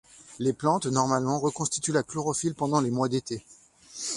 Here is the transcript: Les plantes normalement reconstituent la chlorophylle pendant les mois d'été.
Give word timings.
Les 0.39 0.51
plantes 0.51 0.87
normalement 0.87 1.39
reconstituent 1.39 1.91
la 1.91 2.01
chlorophylle 2.01 2.55
pendant 2.55 2.81
les 2.81 2.89
mois 2.89 3.07
d'été. 3.07 3.45